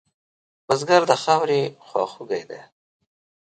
[0.67, 2.61] بزګر د خاورې خواخوږی دی